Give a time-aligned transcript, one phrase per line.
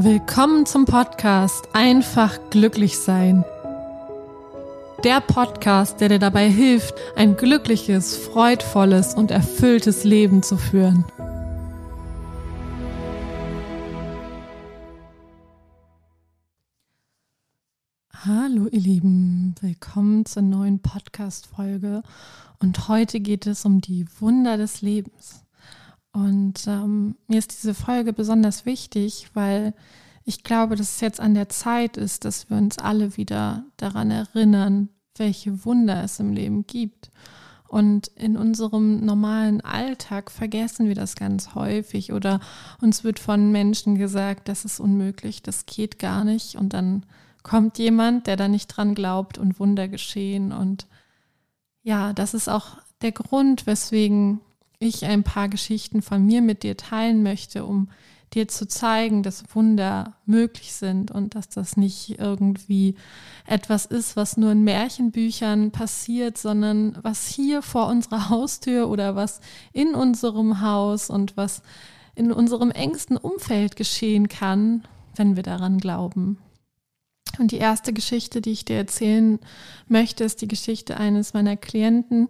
[0.00, 3.44] Willkommen zum Podcast Einfach glücklich sein.
[5.02, 11.04] Der Podcast, der dir dabei hilft, ein glückliches, freudvolles und erfülltes Leben zu führen.
[18.12, 22.04] Hallo ihr Lieben, willkommen zur neuen Podcast-Folge
[22.60, 25.44] und heute geht es um die Wunder des Lebens.
[26.12, 29.74] Und ähm, mir ist diese Folge besonders wichtig, weil
[30.24, 34.10] ich glaube, dass es jetzt an der Zeit ist, dass wir uns alle wieder daran
[34.10, 37.10] erinnern, welche Wunder es im Leben gibt.
[37.66, 42.40] Und in unserem normalen Alltag vergessen wir das ganz häufig oder
[42.80, 46.56] uns wird von Menschen gesagt, das ist unmöglich, das geht gar nicht.
[46.56, 47.04] Und dann
[47.42, 50.50] kommt jemand, der da nicht dran glaubt und Wunder geschehen.
[50.52, 50.86] Und
[51.82, 54.40] ja, das ist auch der Grund, weswegen
[54.78, 57.88] ich ein paar Geschichten von mir mit dir teilen möchte, um
[58.34, 62.94] dir zu zeigen, dass Wunder möglich sind und dass das nicht irgendwie
[63.46, 69.40] etwas ist, was nur in Märchenbüchern passiert, sondern was hier vor unserer Haustür oder was
[69.72, 71.62] in unserem Haus und was
[72.14, 76.38] in unserem engsten Umfeld geschehen kann, wenn wir daran glauben.
[77.38, 79.38] Und die erste Geschichte, die ich dir erzählen
[79.86, 82.28] möchte, ist die Geschichte eines meiner Klienten,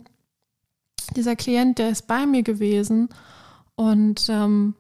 [1.17, 3.09] dieser Klient, der ist bei mir gewesen
[3.75, 4.75] und ähm,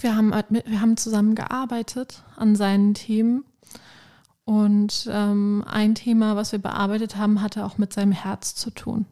[0.00, 3.44] wir, haben, wir haben zusammen gearbeitet an seinen Themen.
[4.44, 9.06] Und ähm, ein Thema, was wir bearbeitet haben, hatte auch mit seinem Herz zu tun.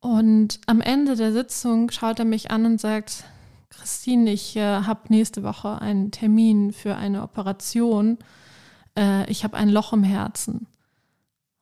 [0.00, 3.24] Und am Ende der Sitzung schaut er mich an und sagt,
[3.70, 8.18] Christine, ich äh, habe nächste Woche einen Termin für eine Operation.
[8.96, 10.66] Äh, ich habe ein Loch im Herzen.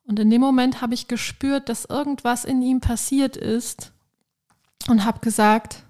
[0.05, 3.93] Und in dem Moment habe ich gespürt, dass irgendwas in ihm passiert ist
[4.87, 5.83] und habe gesagt,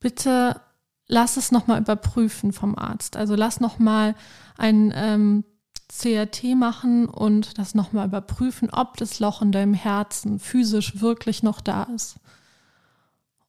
[0.00, 0.60] bitte
[1.06, 3.16] lass es nochmal überprüfen vom Arzt.
[3.16, 4.14] Also lass nochmal
[4.56, 5.44] ein ähm,
[5.90, 11.60] CRT machen und das nochmal überprüfen, ob das Loch in deinem Herzen physisch wirklich noch
[11.60, 12.16] da ist.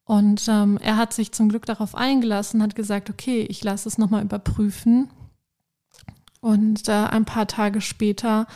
[0.04, 3.98] Und ähm, er hat sich zum Glück darauf eingelassen, hat gesagt, okay, ich lasse es
[3.98, 5.10] nochmal überprüfen.
[6.42, 8.48] Und äh, ein paar Tage später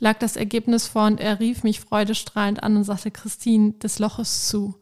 [0.00, 4.20] lag das Ergebnis vor und er rief mich freudestrahlend an und sagte, Christine, das Loch
[4.20, 4.76] ist zu.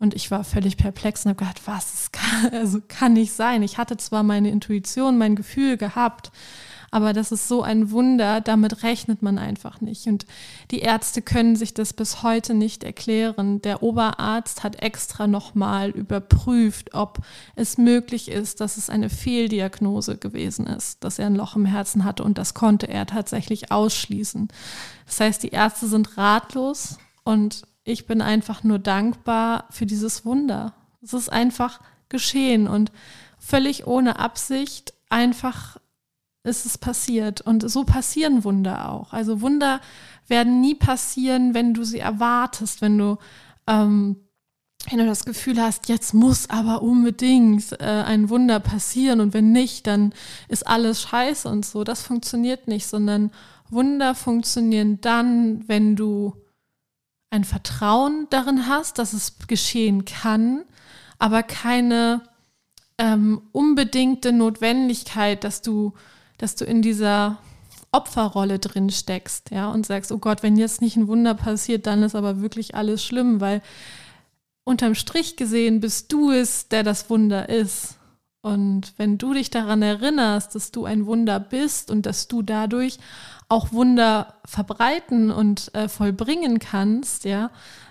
[0.00, 3.62] Und ich war völlig perplex und habe gedacht, was, das kann, also kann nicht sein.
[3.62, 6.32] Ich hatte zwar meine Intuition, mein Gefühl gehabt,
[6.92, 10.06] aber das ist so ein Wunder, damit rechnet man einfach nicht.
[10.06, 10.26] Und
[10.70, 13.62] die Ärzte können sich das bis heute nicht erklären.
[13.62, 17.20] Der Oberarzt hat extra nochmal überprüft, ob
[17.56, 22.04] es möglich ist, dass es eine Fehldiagnose gewesen ist, dass er ein Loch im Herzen
[22.04, 22.24] hatte.
[22.24, 24.48] Und das konnte er tatsächlich ausschließen.
[25.06, 30.74] Das heißt, die Ärzte sind ratlos und ich bin einfach nur dankbar für dieses Wunder.
[31.00, 31.80] Es ist einfach
[32.10, 32.92] geschehen und
[33.38, 35.78] völlig ohne Absicht einfach
[36.44, 37.40] ist es passiert.
[37.40, 39.12] Und so passieren Wunder auch.
[39.12, 39.80] Also Wunder
[40.28, 43.18] werden nie passieren, wenn du sie erwartest, wenn du,
[43.66, 44.16] ähm,
[44.90, 49.52] wenn du das Gefühl hast, jetzt muss aber unbedingt äh, ein Wunder passieren und wenn
[49.52, 50.12] nicht, dann
[50.48, 51.84] ist alles scheiße und so.
[51.84, 53.30] Das funktioniert nicht, sondern
[53.70, 56.34] Wunder funktionieren dann, wenn du
[57.30, 60.64] ein Vertrauen darin hast, dass es geschehen kann,
[61.18, 62.20] aber keine
[62.98, 65.94] ähm, unbedingte Notwendigkeit, dass du
[66.38, 67.38] dass du in dieser
[67.92, 72.02] Opferrolle drin steckst, ja, und sagst, oh Gott, wenn jetzt nicht ein Wunder passiert, dann
[72.02, 73.62] ist aber wirklich alles schlimm, weil
[74.64, 77.98] unterm Strich gesehen bist du es, der das Wunder ist.
[78.40, 82.98] Und wenn du dich daran erinnerst, dass du ein Wunder bist und dass du dadurch
[83.48, 87.50] auch Wunder verbreiten und äh, vollbringen kannst, ja,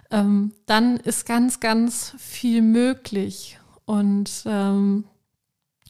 [0.10, 3.60] ähm, dann ist ganz, ganz viel möglich.
[3.86, 5.06] Und ähm,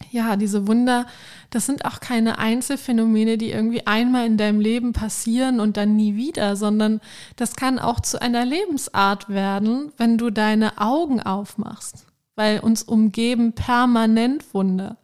[0.09, 1.05] ja, diese Wunder,
[1.49, 6.15] das sind auch keine Einzelfänomene, die irgendwie einmal in deinem Leben passieren und dann nie
[6.15, 7.01] wieder, sondern
[7.35, 13.53] das kann auch zu einer Lebensart werden, wenn du deine Augen aufmachst, weil uns umgeben
[13.53, 14.97] permanent Wunder.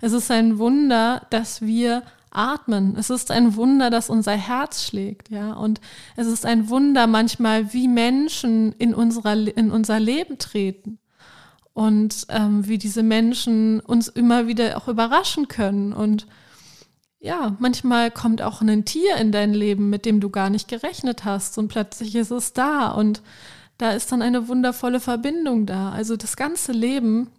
[0.00, 2.96] Es ist ein Wunder, dass wir atmen.
[2.96, 5.52] Es ist ein Wunder, dass unser Herz schlägt, ja.
[5.52, 5.80] Und
[6.16, 10.98] es ist ein Wunder manchmal, wie Menschen in, unserer, in unser Leben treten
[11.72, 15.92] und ähm, wie diese Menschen uns immer wieder auch überraschen können.
[15.92, 16.26] Und
[17.20, 21.24] ja, manchmal kommt auch ein Tier in dein Leben, mit dem du gar nicht gerechnet
[21.24, 23.22] hast und plötzlich ist es da und
[23.78, 25.90] da ist dann eine wundervolle Verbindung da.
[25.90, 27.30] Also das ganze Leben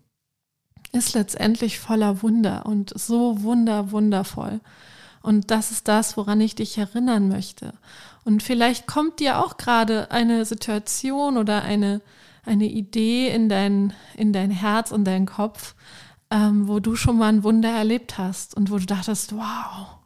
[0.92, 4.60] ist letztendlich voller Wunder und so wunder, wundervoll.
[5.22, 7.74] Und das ist das, woran ich dich erinnern möchte.
[8.24, 12.02] Und vielleicht kommt dir auch gerade eine Situation oder eine,
[12.46, 15.76] eine Idee in dein, in dein Herz und deinen Kopf,
[16.30, 19.98] ähm, wo du schon mal ein Wunder erlebt hast und wo du dachtest, wow,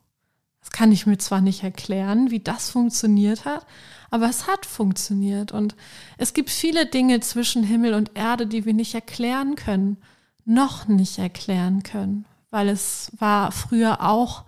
[0.62, 3.66] das kann ich mir zwar nicht erklären, wie das funktioniert hat,
[4.10, 5.52] aber es hat funktioniert.
[5.52, 5.76] Und
[6.18, 9.98] es gibt viele Dinge zwischen Himmel und Erde, die wir nicht erklären können,
[10.44, 14.46] noch nicht erklären können, weil es war früher auch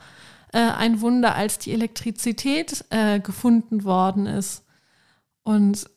[0.53, 4.63] äh, ein Wunder, als die Elektrizität äh, gefunden worden ist.
[5.43, 5.89] Und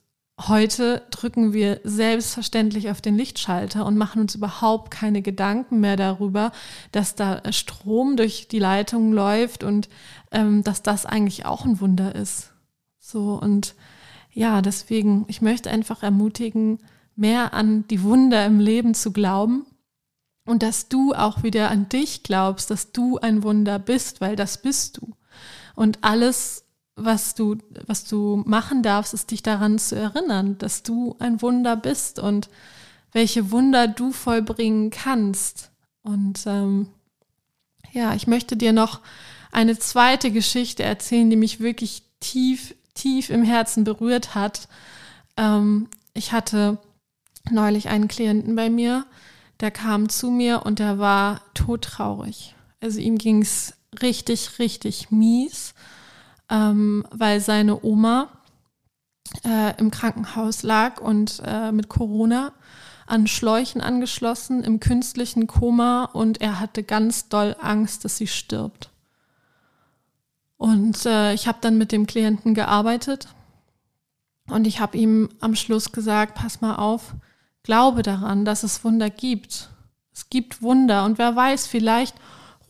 [0.48, 6.52] heute drücken wir selbstverständlich auf den Lichtschalter und machen uns überhaupt keine Gedanken mehr darüber,
[6.92, 9.88] dass da Strom durch die Leitungen läuft und
[10.31, 12.52] ähm, dass das eigentlich auch ein Wunder ist.
[12.98, 13.75] So und
[14.32, 16.78] ja, deswegen, ich möchte einfach ermutigen,
[17.16, 19.66] mehr an die Wunder im Leben zu glauben
[20.46, 24.62] und dass du auch wieder an dich glaubst, dass du ein Wunder bist, weil das
[24.62, 25.14] bist du.
[25.75, 26.64] Und alles,
[27.05, 27.56] was du,
[27.87, 32.49] was du machen darfst, ist dich daran zu erinnern, dass du ein Wunder bist und
[33.12, 35.70] welche Wunder du vollbringen kannst.
[36.02, 36.88] Und ähm,
[37.93, 39.00] ja, ich möchte dir noch
[39.52, 44.69] eine zweite Geschichte erzählen, die mich wirklich tief, tief im Herzen berührt hat.
[45.37, 46.79] Ähm, ich hatte
[47.50, 49.06] neulich einen Klienten bei mir,
[49.61, 52.55] der kam zu mir und der war todtraurig.
[52.81, 55.75] Also ihm ging es richtig, richtig mies,
[56.50, 58.29] ähm, weil seine Oma
[59.44, 62.52] äh, im Krankenhaus lag und äh, mit Corona
[63.06, 68.91] an Schläuchen angeschlossen, im künstlichen Koma und er hatte ganz doll Angst, dass sie stirbt.
[70.56, 73.29] Und äh, ich habe dann mit dem Klienten gearbeitet
[74.49, 77.14] und ich habe ihm am Schluss gesagt, pass mal auf,
[77.62, 79.69] Glaube daran, dass es Wunder gibt.
[80.12, 82.14] Es gibt Wunder und wer weiß, vielleicht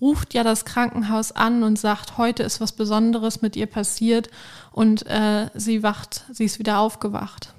[0.00, 4.31] ruft ja das Krankenhaus an und sagt, heute ist was Besonderes mit ihr passiert
[4.73, 7.55] und äh, sie wacht, sie ist wieder aufgewacht.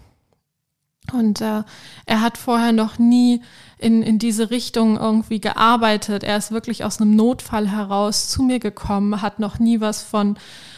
[1.13, 1.63] Und äh,
[2.05, 3.41] er hat vorher noch nie
[3.79, 6.23] in, in diese Richtung irgendwie gearbeitet.
[6.23, 10.37] Er ist wirklich aus einem Notfall heraus zu mir gekommen, hat noch nie was von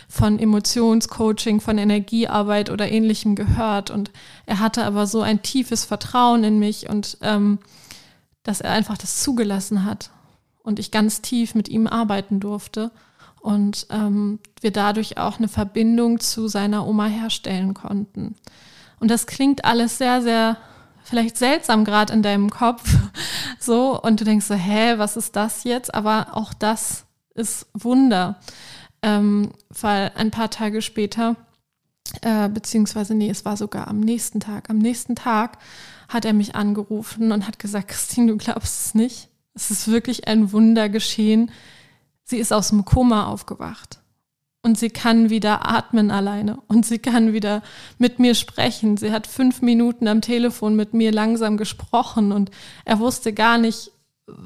[0.10, 3.90] von Emotionscoaching, von Energiearbeit oder ähnlichem gehört.
[3.90, 4.12] Und
[4.46, 7.58] er hatte aber so ein tiefes Vertrauen in mich und ähm,
[8.44, 10.12] dass er einfach das zugelassen hat
[10.64, 12.92] und ich ganz tief mit ihm arbeiten durfte
[13.42, 18.36] und ähm, wir dadurch auch eine Verbindung zu seiner Oma herstellen konnten.
[19.00, 20.58] Und das klingt alles sehr, sehr
[21.04, 22.98] vielleicht seltsam gerade in deinem Kopf
[23.60, 25.94] so und du denkst so, hä, was ist das jetzt?
[25.94, 27.06] Aber auch das
[27.36, 28.40] ist Wunder
[29.04, 31.36] ähm, weil ein paar Tage später,
[32.22, 35.60] äh, beziehungsweise nee, es war sogar am nächsten Tag, am nächsten Tag
[36.08, 39.30] hat er mich angerufen und hat gesagt, Christine, du glaubst es nicht.
[39.54, 41.52] Es ist wirklich ein Wunder geschehen.
[42.24, 44.00] Sie ist aus dem Koma aufgewacht
[44.64, 47.62] und sie kann wieder atmen alleine und sie kann wieder
[47.98, 48.98] mit mir sprechen.
[48.98, 52.50] Sie hat fünf Minuten am Telefon mit mir langsam gesprochen und
[52.86, 53.92] er wusste gar nicht,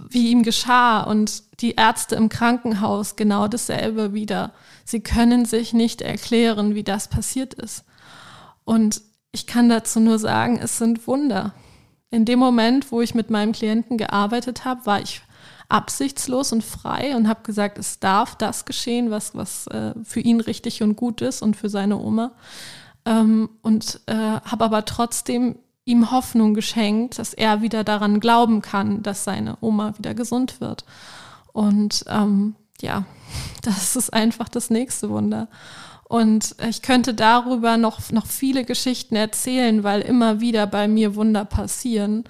[0.09, 4.53] wie ihm geschah und die Ärzte im Krankenhaus genau dasselbe wieder.
[4.83, 7.85] Sie können sich nicht erklären, wie das passiert ist.
[8.65, 11.53] Und ich kann dazu nur sagen, es sind Wunder.
[12.09, 15.21] In dem Moment, wo ich mit meinem Klienten gearbeitet habe, war ich
[15.69, 20.39] absichtslos und frei und habe gesagt, es darf das geschehen, was, was äh, für ihn
[20.39, 22.31] richtig und gut ist und für seine Oma.
[23.05, 29.03] Ähm, und äh, habe aber trotzdem ihm Hoffnung geschenkt, dass er wieder daran glauben kann,
[29.03, 30.85] dass seine Oma wieder gesund wird.
[31.53, 33.05] Und ähm, ja,
[33.61, 35.47] das ist einfach das nächste Wunder.
[36.07, 41.43] Und ich könnte darüber noch, noch viele Geschichten erzählen, weil immer wieder bei mir Wunder
[41.43, 42.23] passieren,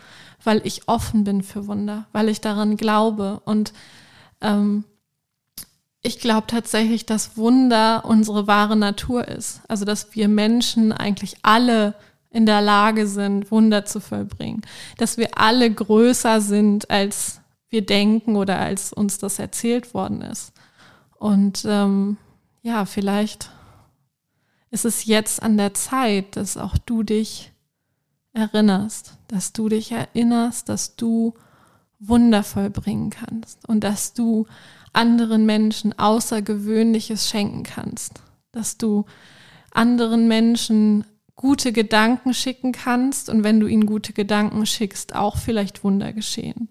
[0.43, 3.39] weil ich offen bin für Wunder, weil ich daran glaube.
[3.45, 3.73] Und
[4.41, 4.83] ähm,
[6.01, 9.61] ich glaube tatsächlich, dass Wunder unsere wahre Natur ist.
[9.67, 11.93] Also dass wir Menschen eigentlich alle
[12.31, 14.61] in der Lage sind, Wunder zu vollbringen.
[14.97, 20.51] Dass wir alle größer sind, als wir denken oder als uns das erzählt worden ist.
[21.19, 22.17] Und ähm,
[22.63, 23.51] ja, vielleicht
[24.71, 27.51] ist es jetzt an der Zeit, dass auch du dich
[28.33, 31.33] erinnerst, dass du dich erinnerst, dass du
[31.99, 34.45] Wunder vollbringen kannst und dass du
[34.93, 38.21] anderen Menschen Außergewöhnliches schenken kannst,
[38.51, 39.05] dass du
[39.71, 41.05] anderen Menschen
[41.35, 46.69] gute Gedanken schicken kannst und wenn du ihnen gute Gedanken schickst, auch vielleicht Wunder geschehen.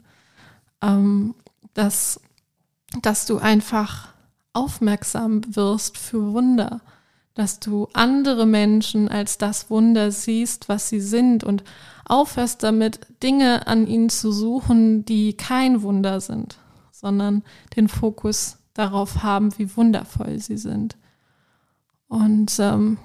[0.83, 1.35] Ähm,
[1.75, 2.21] dass,
[3.03, 4.09] dass du einfach
[4.53, 6.81] aufmerksam wirst für Wunder,
[7.37, 11.62] dass du andere Menschen als das Wunder siehst, was sie sind und
[12.07, 16.57] aufhörst damit, Dinge an ihnen zu suchen, die kein Wunder sind,
[16.90, 17.43] sondern
[17.76, 20.97] den Fokus darauf haben, wie wundervoll sie sind.
[22.09, 22.97] Und ähm,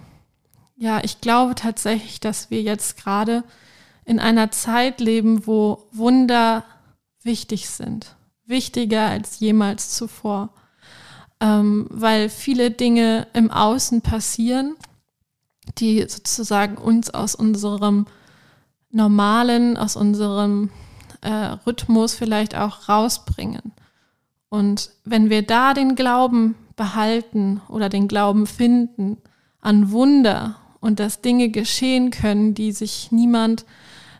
[0.77, 3.43] ja, ich glaube tatsächlich, dass wir jetzt gerade
[4.05, 6.63] in einer Zeit leben, wo Wunder
[7.21, 8.15] wichtig sind.
[8.45, 10.53] Wichtiger als jemals zuvor.
[11.41, 14.75] Ähm, weil viele Dinge im Außen passieren,
[15.79, 18.05] die sozusagen uns aus unserem
[18.91, 20.69] normalen, aus unserem
[21.21, 21.29] äh,
[21.65, 23.73] Rhythmus vielleicht auch rausbringen.
[24.49, 29.17] Und wenn wir da den Glauben behalten oder den Glauben finden
[29.61, 33.65] an Wunder und dass Dinge geschehen können, die sich niemand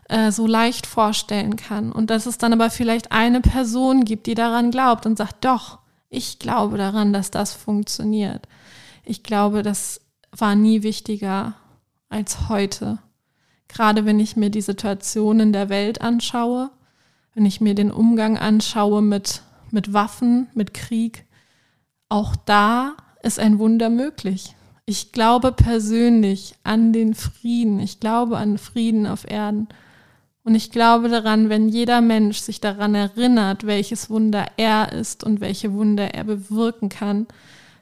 [0.08, 1.92] äh, so leicht vorstellen kann.
[1.92, 5.78] Und dass es dann aber vielleicht eine Person gibt, die daran glaubt und sagt, doch,
[6.12, 8.46] ich glaube daran, dass das funktioniert.
[9.04, 11.54] Ich glaube, das war nie wichtiger
[12.10, 12.98] als heute.
[13.66, 16.70] Gerade wenn ich mir die Situationen der Welt anschaue,
[17.34, 21.24] wenn ich mir den Umgang anschaue mit, mit Waffen, mit Krieg,
[22.10, 24.54] auch da ist ein Wunder möglich.
[24.84, 27.80] Ich glaube persönlich an den Frieden.
[27.80, 29.68] Ich glaube an Frieden auf Erden.
[30.44, 35.40] Und ich glaube daran, wenn jeder Mensch sich daran erinnert, welches Wunder er ist und
[35.40, 37.26] welche Wunder er bewirken kann,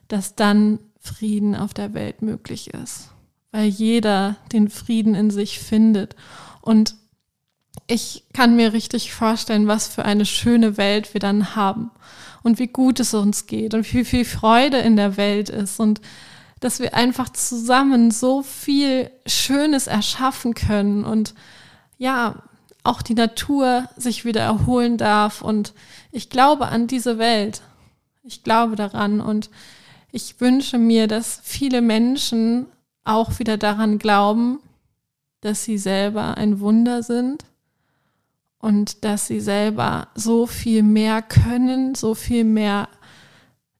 [0.08, 3.08] dass dann Frieden auf der Welt möglich ist.
[3.50, 6.16] Weil jeder den Frieden in sich findet.
[6.60, 6.96] Und
[7.86, 11.90] ich kann mir richtig vorstellen, was für eine schöne Welt wir dann haben
[12.42, 16.00] und wie gut es uns geht und wie viel Freude in der Welt ist und
[16.60, 21.34] dass wir einfach zusammen so viel Schönes erschaffen können und
[21.96, 22.42] ja,
[22.82, 25.42] auch die Natur sich wieder erholen darf.
[25.42, 25.75] Und
[26.10, 27.62] ich glaube an diese Welt.
[28.22, 29.50] Ich glaube daran und
[30.12, 32.66] ich wünsche mir, dass viele Menschen
[33.04, 34.58] auch wieder daran glauben,
[35.40, 37.44] dass sie selber ein Wunder sind
[38.58, 42.88] und dass sie selber so viel mehr können, so viel mehr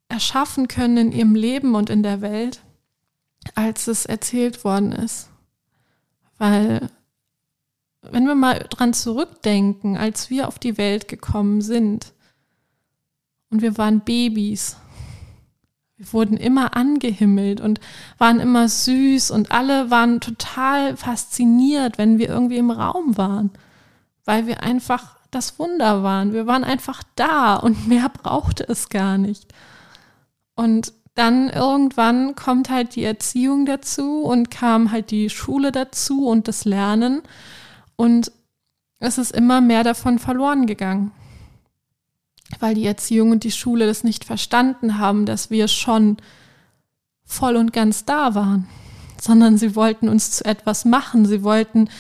[0.09, 2.61] erschaffen können in ihrem Leben und in der Welt,
[3.55, 5.29] als es erzählt worden ist.
[6.39, 6.91] Weil
[8.03, 12.13] wenn wir mal dran zurückdenken, als wir auf die Welt gekommen sind
[13.51, 14.77] und wir waren Babys,
[15.97, 17.79] wir wurden immer angehimmelt und
[18.17, 23.51] waren immer süß und alle waren total fasziniert, wenn wir irgendwie im Raum waren,
[24.25, 26.33] weil wir einfach das Wunder waren.
[26.33, 29.53] Wir waren einfach da und mehr brauchte es gar nicht.
[30.55, 36.49] Und dann irgendwann kommt halt die Erziehung dazu und kam halt die Schule dazu und
[36.49, 37.21] das Lernen.
[38.01, 38.33] Und
[38.99, 41.11] es ist immer mehr davon verloren gegangen,
[42.59, 46.17] weil die Erziehung und die Schule das nicht verstanden haben, dass wir schon
[47.27, 48.67] voll und ganz da waren,
[49.21, 51.27] sondern sie wollten uns zu etwas machen.
[51.27, 51.91] Sie wollten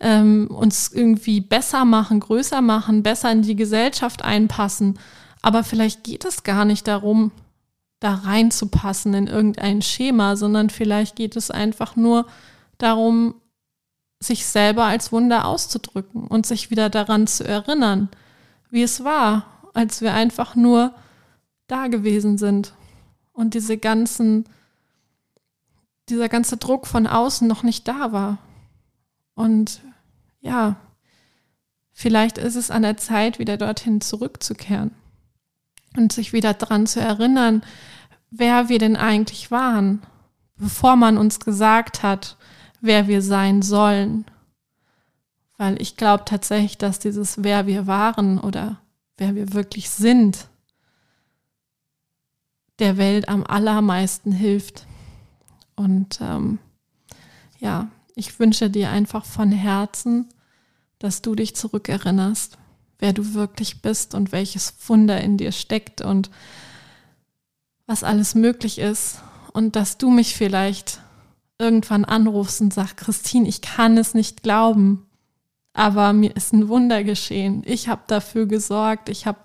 [0.00, 4.98] ähm, uns irgendwie besser machen, größer machen, besser in die Gesellschaft einpassen.
[5.40, 7.30] Aber vielleicht geht es gar nicht darum,
[8.00, 12.26] da reinzupassen in irgendein Schema, sondern vielleicht geht es einfach nur
[12.76, 13.36] darum,
[14.20, 18.08] sich selber als Wunder auszudrücken und sich wieder daran zu erinnern,
[18.70, 20.94] wie es war, als wir einfach nur
[21.66, 22.74] da gewesen sind
[23.32, 24.44] und diese ganzen,
[26.08, 28.38] dieser ganze Druck von außen noch nicht da war.
[29.34, 29.80] Und
[30.40, 30.76] ja,
[31.92, 34.92] vielleicht ist es an der Zeit, wieder dorthin zurückzukehren
[35.96, 37.62] und sich wieder daran zu erinnern,
[38.30, 40.02] wer wir denn eigentlich waren,
[40.56, 42.36] bevor man uns gesagt hat,
[42.84, 44.26] wer wir sein sollen.
[45.56, 48.80] Weil ich glaube tatsächlich, dass dieses wer wir waren oder
[49.16, 50.48] wer wir wirklich sind,
[52.78, 54.86] der Welt am allermeisten hilft.
[55.76, 56.58] Und ähm,
[57.58, 60.28] ja, ich wünsche dir einfach von Herzen,
[60.98, 62.58] dass du dich zurückerinnerst,
[62.98, 66.30] wer du wirklich bist und welches Wunder in dir steckt und
[67.86, 69.22] was alles möglich ist
[69.52, 71.00] und dass du mich vielleicht
[71.64, 75.06] irgendwann anrufst und sagst, Christine, ich kann es nicht glauben,
[75.72, 77.62] aber mir ist ein Wunder geschehen.
[77.64, 79.38] Ich habe dafür gesorgt, ich habe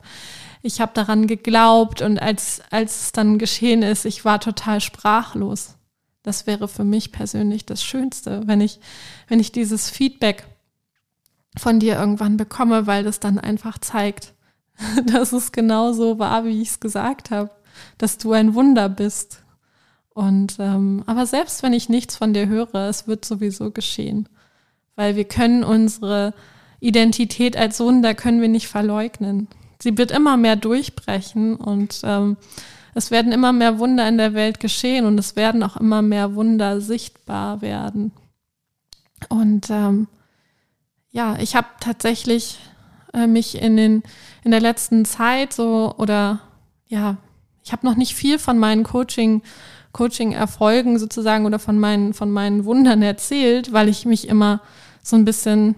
[0.61, 5.75] ich hab daran geglaubt und als, als es dann geschehen ist, ich war total sprachlos.
[6.21, 8.79] Das wäre für mich persönlich das Schönste, wenn ich,
[9.29, 10.45] wenn ich dieses Feedback
[11.57, 14.33] von dir irgendwann bekomme, weil das dann einfach zeigt,
[15.05, 17.51] dass es genau so war, wie ich es gesagt habe,
[17.97, 19.41] dass du ein Wunder bist,
[20.19, 24.27] und ähm, aber selbst wenn ich nichts von dir höre, es wird sowieso geschehen,
[24.97, 26.33] weil wir können unsere
[26.81, 29.47] Identität als Wunder können wir nicht verleugnen.
[29.81, 32.35] Sie wird immer mehr durchbrechen und ähm,
[32.95, 36.35] es werden immer mehr Wunder in der Welt geschehen und es werden auch immer mehr
[36.35, 38.11] Wunder sichtbar werden.
[39.29, 40.09] Und ähm,
[41.11, 42.59] ja, ich habe tatsächlich
[43.13, 44.03] äh, mich in den
[44.43, 46.41] in der letzten Zeit so oder
[46.87, 47.15] ja,
[47.63, 49.43] ich habe noch nicht viel von meinen Coaching
[49.91, 54.61] Coaching-Erfolgen sozusagen oder von meinen, von meinen Wundern erzählt, weil ich mich immer
[55.01, 55.75] so ein bisschen,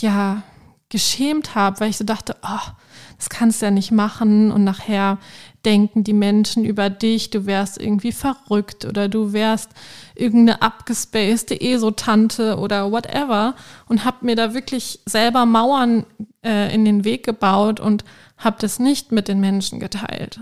[0.00, 0.42] ja,
[0.90, 2.70] geschämt habe, weil ich so dachte, oh,
[3.16, 5.18] das kannst du ja nicht machen und nachher
[5.64, 9.70] denken die Menschen über dich, du wärst irgendwie verrückt oder du wärst
[10.14, 13.54] irgendeine abgespacede ESO-Tante oder whatever
[13.88, 16.06] und habe mir da wirklich selber Mauern
[16.44, 18.04] äh, in den Weg gebaut und
[18.36, 20.38] habe das nicht mit den Menschen geteilt.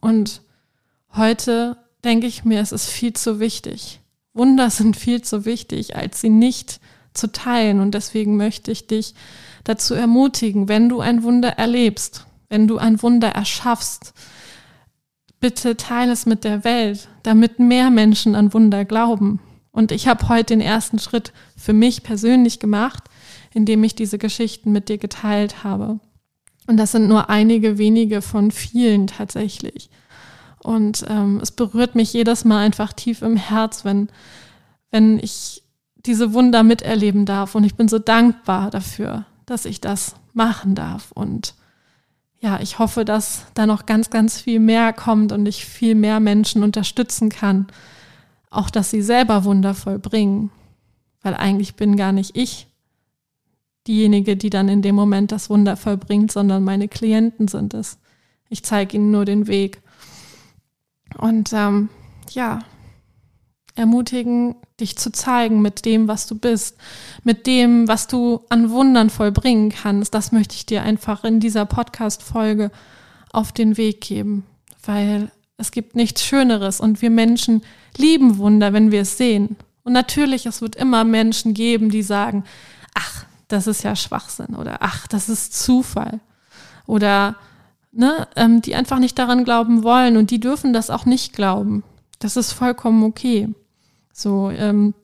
[0.00, 0.42] Und
[1.14, 4.00] heute denke ich mir, es ist viel zu wichtig.
[4.34, 6.80] Wunder sind viel zu wichtig, als sie nicht
[7.14, 7.80] zu teilen.
[7.80, 9.14] Und deswegen möchte ich dich
[9.64, 14.14] dazu ermutigen, wenn du ein Wunder erlebst, wenn du ein Wunder erschaffst,
[15.40, 19.40] bitte teile es mit der Welt, damit mehr Menschen an Wunder glauben.
[19.70, 23.04] Und ich habe heute den ersten Schritt für mich persönlich gemacht,
[23.54, 25.98] indem ich diese Geschichten mit dir geteilt habe.
[26.66, 29.90] Und das sind nur einige wenige von vielen tatsächlich.
[30.62, 34.08] Und ähm, es berührt mich jedes Mal einfach tief im Herz, wenn,
[34.90, 35.62] wenn ich
[36.06, 37.54] diese Wunder miterleben darf.
[37.54, 41.10] Und ich bin so dankbar dafür, dass ich das machen darf.
[41.12, 41.54] Und
[42.40, 46.20] ja, ich hoffe, dass da noch ganz, ganz viel mehr kommt und ich viel mehr
[46.20, 47.66] Menschen unterstützen kann.
[48.50, 50.50] Auch, dass sie selber Wunder vollbringen.
[51.22, 52.68] Weil eigentlich bin gar nicht ich
[53.86, 57.98] diejenige, die dann in dem Moment das Wunder vollbringt, sondern meine Klienten sind es.
[58.48, 59.81] Ich zeige ihnen nur den Weg.
[61.18, 61.88] Und ähm,
[62.30, 62.60] ja,
[63.74, 66.76] ermutigen, dich zu zeigen mit dem, was du bist,
[67.24, 70.14] mit dem, was du an Wundern vollbringen kannst.
[70.14, 72.70] Das möchte ich dir einfach in dieser Podcast-Folge
[73.32, 74.44] auf den Weg geben,
[74.84, 77.62] weil es gibt nichts Schöneres und wir Menschen
[77.96, 79.56] lieben Wunder, wenn wir es sehen.
[79.84, 82.44] Und natürlich, es wird immer Menschen geben, die sagen,
[82.94, 86.20] ach, das ist ja Schwachsinn oder ach, das ist Zufall
[86.86, 87.36] oder
[87.92, 91.84] ne, ähm, die einfach nicht daran glauben wollen und die dürfen das auch nicht glauben.
[92.18, 93.48] Das ist vollkommen okay.
[94.12, 94.94] So, ähm,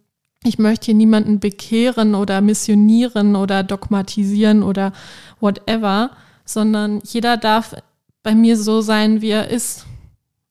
[0.45, 4.93] ich möchte hier niemanden bekehren oder missionieren oder dogmatisieren oder
[5.41, 6.11] whatever,
[6.45, 7.75] sondern jeder darf
[8.23, 9.87] bei mir so sein, wie er ist.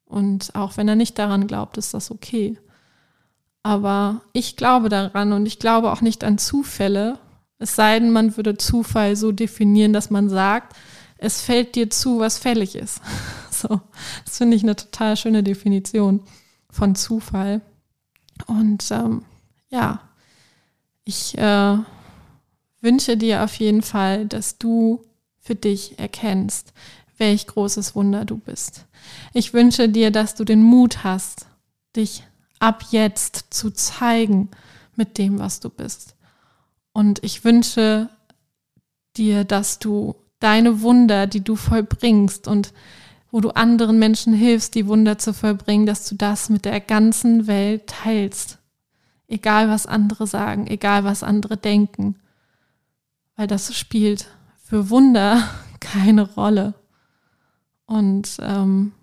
[0.05, 2.57] Und auch wenn er nicht daran glaubt, ist das okay.
[3.63, 7.19] Aber ich glaube daran und ich glaube auch nicht an Zufälle.
[7.59, 10.75] Es sei denn, man würde Zufall so definieren, dass man sagt,
[11.17, 13.01] es fällt dir zu, was fällig ist.
[13.49, 13.81] So,
[14.23, 16.21] das finde ich eine total schöne Definition
[16.69, 17.61] von Zufall.
[18.45, 19.25] Und ähm,
[19.71, 19.99] ja,
[21.03, 21.77] ich äh,
[22.81, 25.03] wünsche dir auf jeden Fall, dass du
[25.39, 26.71] für dich erkennst,
[27.17, 28.85] welch großes Wunder du bist.
[29.33, 31.47] Ich wünsche dir, dass du den Mut hast,
[31.95, 32.23] dich
[32.59, 34.49] ab jetzt zu zeigen
[34.95, 36.15] mit dem, was du bist.
[36.93, 38.09] Und ich wünsche
[39.15, 42.73] dir, dass du deine Wunder, die du vollbringst und
[43.31, 47.47] wo du anderen Menschen hilfst, die Wunder zu vollbringen, dass du das mit der ganzen
[47.47, 48.59] Welt teilst.
[49.27, 52.15] Egal was andere sagen, egal was andere denken.
[53.35, 54.27] Weil das spielt
[54.63, 55.43] für Wunder
[55.79, 56.73] keine Rolle.
[57.85, 58.93] Und ähm,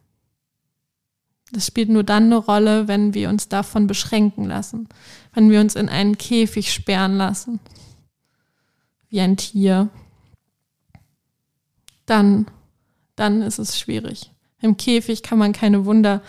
[1.52, 4.88] das spielt nur dann eine Rolle, wenn wir uns davon beschränken lassen,
[5.32, 7.60] wenn wir uns in einen Käfig sperren lassen,
[9.08, 9.88] wie ein Tier.
[12.06, 12.46] Dann
[13.16, 14.32] dann ist es schwierig.
[14.60, 16.22] Im Käfig kann man keine Wunder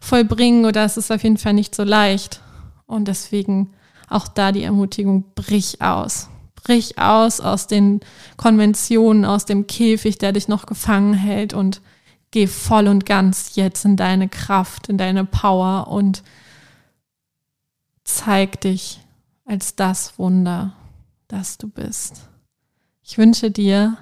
[0.00, 2.40] vollbringen oder es ist auf jeden Fall nicht so leicht.
[2.86, 3.72] Und deswegen
[4.08, 6.28] auch da die Ermutigung, brich aus.
[6.54, 8.00] Brich aus aus den
[8.36, 11.80] Konventionen, aus dem Käfig, der dich noch gefangen hält und
[12.30, 16.22] geh voll und ganz jetzt in deine Kraft, in deine Power und
[18.04, 19.00] zeig dich
[19.44, 20.72] als das Wunder,
[21.26, 22.28] das du bist.
[23.02, 23.98] Ich wünsche dir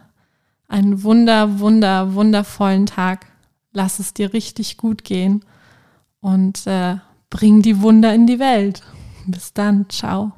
[0.70, 3.26] einen wunder, wunder, wundervollen Tag.
[3.72, 5.44] Lass es dir richtig gut gehen
[6.20, 6.96] und äh,
[7.28, 8.82] bring die Wunder in die Welt.
[9.26, 10.32] Bis dann, ciao.